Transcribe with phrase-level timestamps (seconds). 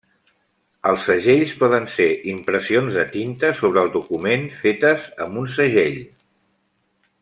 [0.91, 6.05] Els segells poden ser impressions de tinta sobre el document fetes amb un segell.